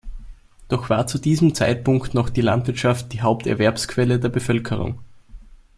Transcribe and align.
Doch 0.67 0.89
war 0.89 1.05
zu 1.05 1.19
diesem 1.19 1.53
Zeitpunkt 1.53 2.15
noch 2.15 2.31
die 2.31 2.41
Landwirtschaft 2.41 3.13
die 3.13 3.21
Haupterwerbsquelle 3.21 4.19
der 4.19 4.29
Bevölkerung. 4.29 4.97